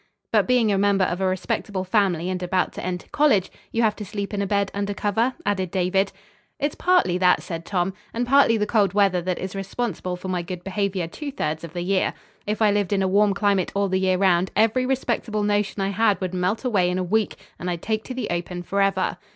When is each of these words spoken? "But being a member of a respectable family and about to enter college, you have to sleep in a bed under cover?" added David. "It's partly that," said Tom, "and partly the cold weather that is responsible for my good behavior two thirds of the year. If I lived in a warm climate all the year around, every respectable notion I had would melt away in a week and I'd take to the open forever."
"But 0.31 0.47
being 0.47 0.71
a 0.71 0.79
member 0.79 1.05
of 1.05 1.21
a 1.21 1.27
respectable 1.27 1.83
family 1.83 2.27
and 2.27 2.41
about 2.41 2.73
to 2.73 2.83
enter 2.83 3.05
college, 3.11 3.51
you 3.71 3.83
have 3.83 3.95
to 3.97 4.03
sleep 4.03 4.33
in 4.33 4.41
a 4.41 4.47
bed 4.47 4.71
under 4.73 4.95
cover?" 4.95 5.35
added 5.45 5.69
David. 5.69 6.11
"It's 6.59 6.73
partly 6.73 7.19
that," 7.19 7.43
said 7.43 7.67
Tom, 7.67 7.93
"and 8.11 8.25
partly 8.25 8.57
the 8.57 8.65
cold 8.65 8.93
weather 8.95 9.21
that 9.21 9.37
is 9.37 9.55
responsible 9.55 10.15
for 10.15 10.27
my 10.27 10.41
good 10.41 10.63
behavior 10.63 11.05
two 11.07 11.31
thirds 11.31 11.63
of 11.63 11.73
the 11.73 11.83
year. 11.83 12.15
If 12.47 12.63
I 12.63 12.71
lived 12.71 12.93
in 12.93 13.03
a 13.03 13.07
warm 13.07 13.35
climate 13.35 13.71
all 13.75 13.89
the 13.89 13.99
year 13.99 14.17
around, 14.17 14.49
every 14.55 14.87
respectable 14.87 15.43
notion 15.43 15.83
I 15.83 15.89
had 15.89 16.19
would 16.19 16.33
melt 16.33 16.65
away 16.65 16.89
in 16.89 16.97
a 16.97 17.03
week 17.03 17.35
and 17.59 17.69
I'd 17.69 17.83
take 17.83 18.03
to 18.05 18.15
the 18.15 18.31
open 18.31 18.63
forever." 18.63 19.17